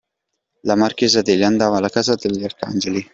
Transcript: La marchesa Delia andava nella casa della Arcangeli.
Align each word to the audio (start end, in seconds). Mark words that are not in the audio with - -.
La 0.63 0.75
marchesa 0.75 1.21
Delia 1.21 1.45
andava 1.45 1.75
nella 1.75 1.89
casa 1.89 2.15
della 2.15 2.45
Arcangeli. 2.45 3.07